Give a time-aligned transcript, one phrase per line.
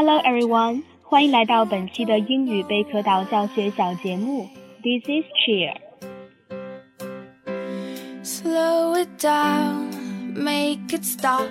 [0.00, 4.48] Hello everyone，欢迎来到本期的英语贝壳岛教学小节目。
[4.80, 5.74] This is Cheer。
[8.22, 9.90] Slow it down,
[10.36, 11.48] make it stop,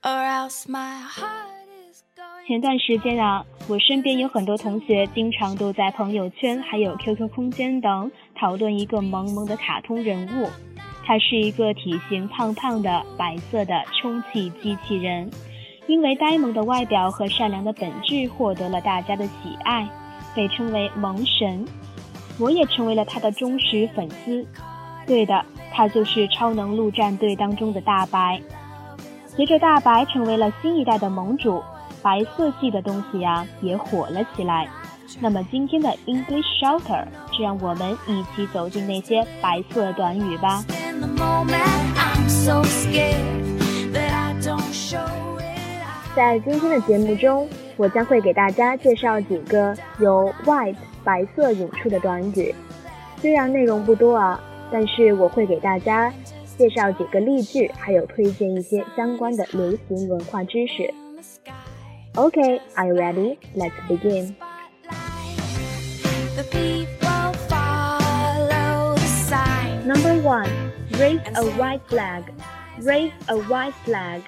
[0.00, 2.46] or else my heart is going.
[2.46, 10.48] 前段时间啊，我身边有很多同学经常都在朋友圈还有 QQ 空间等讨论一个萌萌的卡通人物，
[11.04, 15.28] 他是一个体型胖胖的白色的充气机器人，
[15.86, 19.88] 因为呆萌的外表和善良的本质获得了大家的喜爱，
[20.34, 21.64] 被称为萌神。
[22.38, 24.46] 我也成为了他的忠实粉丝。
[25.06, 28.40] 对的，他就是超能陆战队当中的大白。
[29.26, 31.62] 随着大白成为了新一代的盟主，
[32.00, 34.68] 白色系的东西呀、也火了起来。
[35.20, 40.64] 那么今天的 English Shelter，就让我们一起走进那些白色短语吧。
[46.14, 52.54] 在今天的节目中，我将会给大家介绍几个由 white 白色引出的短语。
[53.16, 54.38] 虽然内容不多啊，
[54.70, 56.12] 但是我会给大家
[56.58, 60.92] 介绍几个例句，还有推荐一些相关的流行文化知识。
[62.14, 63.38] Okay, are you ready?
[63.56, 64.34] Let's begin.
[69.86, 70.48] Number one,
[70.98, 72.24] raise a white flag.
[72.82, 74.20] Raise a white flag,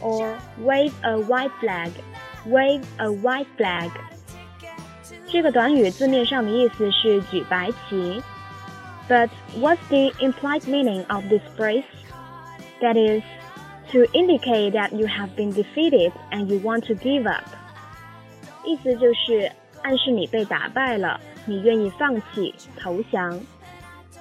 [0.00, 1.90] or wave a white flag.
[2.46, 3.90] Wave a white flag.
[5.28, 8.22] 这个短语字面上的意思是举白旗，
[9.08, 11.84] but what's the implied meaning of this phrase?
[12.80, 13.22] That is,
[13.90, 17.44] to indicate that you have been defeated and you want to give up.
[18.64, 19.50] 意思就是
[19.82, 23.40] 暗示你被打败了，你愿意放弃投降。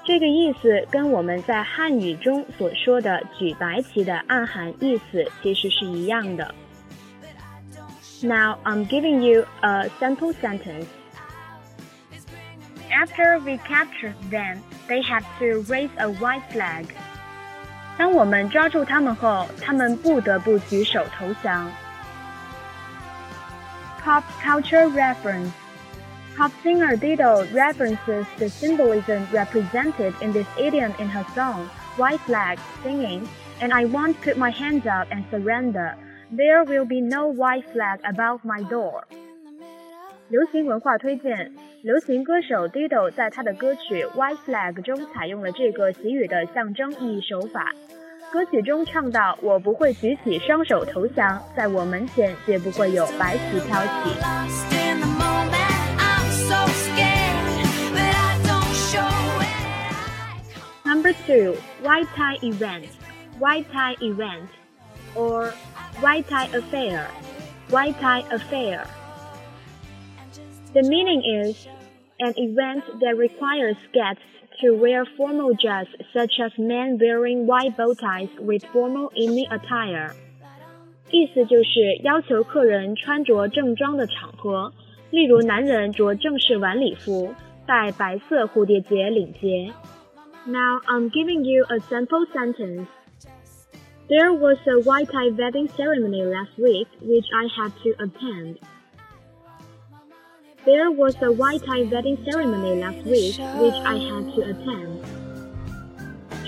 [0.07, 6.53] 这个意思跟我们在汉语中所说的举白旗的暗含意思其实是一样的。
[8.21, 10.87] Now I'm giving you a sample sentence.
[12.91, 16.85] After we captured them, they had to raise a white flag.
[17.97, 21.71] 当我们抓住他们后，他们不得不举手投降。
[24.03, 25.51] Pop culture reference.
[26.37, 32.57] Pop singer Dido references the symbolism represented in this idiom in her song White Flag,
[32.83, 33.27] singing,
[33.61, 35.95] And I won't put my hands up and surrender.
[36.31, 39.03] There will be no white flag above my door.
[40.29, 47.71] 流行文化推荐：流行歌手 Dido 在他的歌曲《White Flag》中采用了这个习语的象征意义手法。
[48.31, 54.83] 歌曲中唱到：“我不会举起双手投降，在我门前绝不会有白旗飘起。”
[60.97, 62.87] Number two, white tie event,
[63.39, 64.49] white tie event,
[65.15, 65.53] or
[66.01, 67.07] white tie affair,
[67.69, 68.85] white tie affair.
[70.73, 71.67] The meaning is
[72.19, 74.23] an event that requires guests
[74.61, 80.13] to wear formal dress, such as men wearing white bow ties with formal evening attire.
[81.11, 84.73] 意思就是要求客人穿着正装的场合，
[85.11, 87.33] 例如男人着正式晚礼服，
[87.67, 89.71] 戴白色蝴蝶结领结。
[90.47, 92.87] Now I'm giving you a sample sentence.
[94.09, 98.59] There was a white tie wedding ceremony last week which I had to attend.
[100.65, 104.99] There was a white tie wedding ceremony last week which I had to attend.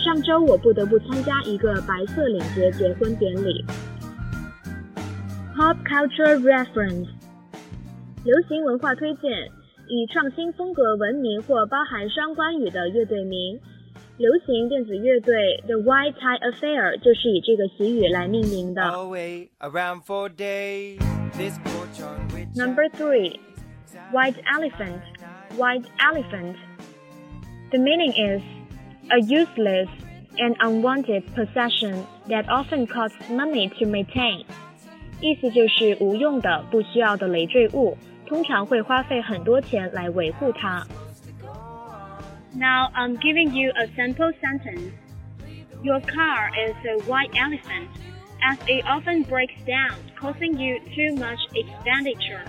[0.04, 3.64] 上周我不得不参加一个白色领结结婚典礼。
[5.56, 7.08] Pop culture reference，
[8.26, 9.32] 流行文化推荐，
[9.88, 13.60] 以创新风格闻名或包含双关语的乐队名。
[14.20, 18.82] 流行电子乐队 The White Tie Affair 就是以这个习语来命名的。
[18.82, 21.00] away around for days.
[21.38, 23.40] This porch on which Number three,
[24.14, 25.02] white elephant,
[25.58, 26.56] white elephant.
[27.72, 28.42] The meaning is
[29.10, 29.90] a useless
[30.38, 34.46] and unwanted possession that often costs money to maintain.
[35.20, 37.98] 意思就是无用的、不需要的累赘物，
[38.28, 40.86] 通常会花费很多钱来维护它。
[42.54, 44.92] Now I'm giving you a sample sentence.
[45.84, 47.90] Your car is a white elephant,
[48.42, 52.46] as it often breaks down, causing you too much expenditure.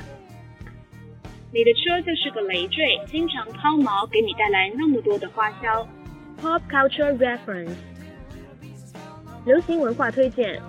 [1.53, 5.87] 你的车就是个累赘，经常抛锚，给你带来那么多的花销。
[6.41, 7.77] Pop culture reference，
[9.45, 10.61] 流行文化推荐。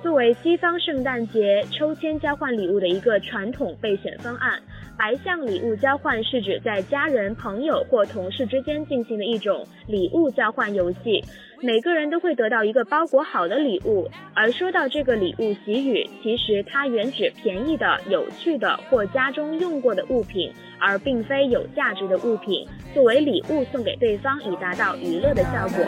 [0.00, 4.62] 作为西方圣诞节抽签交换礼物的一个传统备选方案，
[4.97, 11.23] 白象礼物交换是指在家人、朋友或同事之间进行的一种礼物交换游戏。
[11.61, 25.85] 每个人都会得到一个包裹好的礼物，而说到这个礼物习语，其实它原指便宜的、有趣的或家中用过的物品，而并非有价值的物品，作为礼物送给对方，以达到娱乐的效果。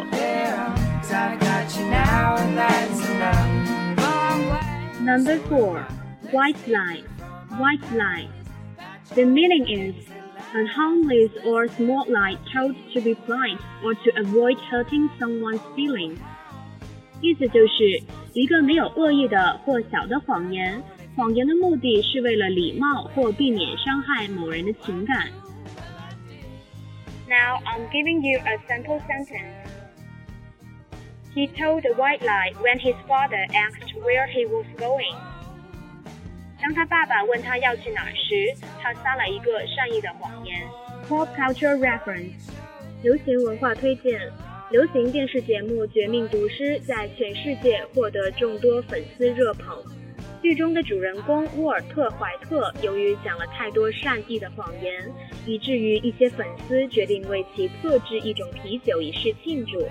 [5.06, 5.78] Number four,
[6.32, 7.04] white line,
[7.60, 8.28] white line.
[9.15, 9.95] The meaning is
[10.55, 16.19] a harmless or small lie told to be polite or to avoid hurting someone's feelings.
[17.21, 18.01] 意思就是
[18.33, 20.83] 一个没有恶意的或小的谎言，
[21.17, 25.29] 谎言的目的是为了礼貌或避免伤害某人的情感。
[27.29, 29.69] Now I'm giving you a sample sentence.
[31.35, 35.15] He told a white lie when his father asked where he was going.
[36.66, 38.52] 当他爸爸问他要去哪时，
[38.82, 40.64] 他撒了一个善意的谎言。
[41.08, 42.50] Pop culture reference，
[43.04, 44.20] 流行文化推荐。
[44.72, 49.78] 流行电视节目《绝命毒师》在全世界获得众多粉丝热捧。
[50.42, 54.92] 剧中的主人公沃尔特·怀特由于讲了太多善意的谎言，
[55.46, 59.88] 以至于一些粉丝决定为其特制一种啤酒以示庆祝。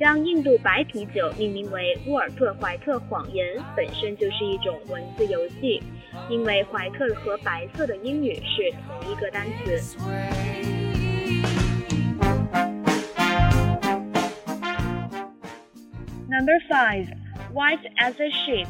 [0.00, 5.80] 将印度白啤酒命名为沃尔特怀特谎言，本身就是一种文字游戏，
[6.29, 9.97] 因为怀特和白色的英语是同一个单词。
[16.29, 17.07] Number five,
[17.53, 18.67] white as a sheet.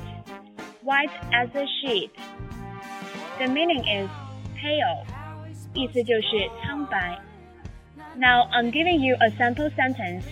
[0.84, 2.10] White as a sheet.
[3.38, 4.10] The meaning is
[4.58, 5.06] pale，
[5.74, 7.20] 意思就是苍白。
[8.16, 10.24] Now I'm giving you a sample sentence.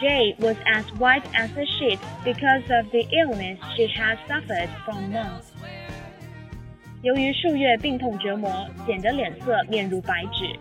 [0.00, 4.94] Jay was as white as a sheet because of the illness she had suffered for
[4.94, 5.52] months.
[7.05, 10.59] 由于数月病痛折磨，显得脸色面如白纸。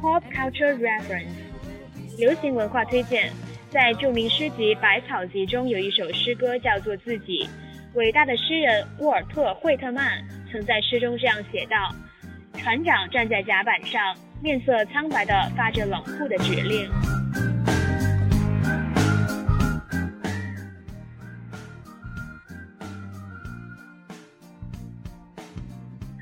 [0.00, 1.26] Pop culture reference，
[2.16, 3.28] 流行文化推荐。
[3.70, 7.44] 在著名诗集《百草集》中有一首诗歌叫做《自己》。
[7.94, 10.22] 伟大的诗人沃尔特·惠特曼
[10.52, 11.92] 曾在诗中这样写道
[12.56, 16.88] ：“船长站在甲板上，面色苍白地发着冷酷的指令。”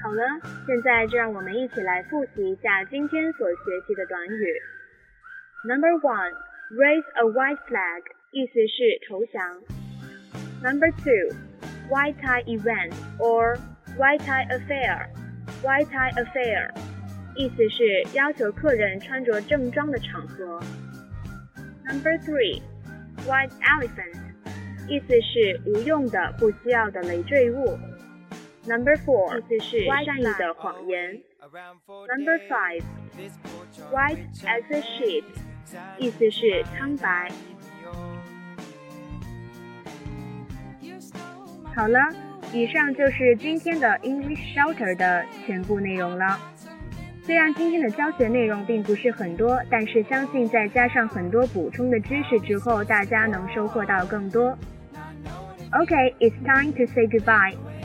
[0.03, 0.23] 好了，
[0.65, 3.55] 现在就让我们一起来复习一下今天所学
[3.87, 4.61] 习的短语。
[5.65, 6.33] Number one,
[6.71, 9.61] raise a white flag，意思是投降。
[10.63, 11.35] Number two,
[11.89, 13.57] white tie event or
[13.97, 15.09] white tie affair,
[15.61, 16.69] white tie affair，
[17.35, 20.61] 意思是要求客人穿着正装的场合。
[21.85, 22.61] Number three,
[23.27, 24.15] white elephant，
[24.87, 27.77] 意思是无用的、不需要的累赘物。
[28.66, 31.20] Number four，意思是善意的谎言。
[32.08, 32.82] Number five,
[33.14, 35.24] This porch on white as a sheet，
[35.98, 37.30] 意思是苍白。
[41.74, 41.98] 好了，
[42.52, 46.38] 以上就是今天的 English Shelter 的全部内容了。
[47.22, 54.56] 虽然今天的教学内容并不是很多，但是相信再加上很多补充的知识之后，大家能收获到更多。
[55.72, 57.56] Okay, it's time to say goodbye.